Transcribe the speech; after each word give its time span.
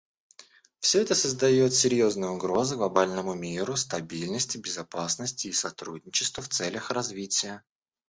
Всё 0.79 0.99
это 1.03 1.13
создает 1.13 1.75
серьезные 1.75 2.31
угрозы 2.31 2.75
глобальному 2.75 3.35
миру, 3.35 3.75
стабильности, 3.75 4.57
безопасности 4.57 5.45
и 5.45 5.51
сотрудничеству 5.53 6.41
в 6.41 6.49
целях 6.49 6.89
развития. 6.89 7.61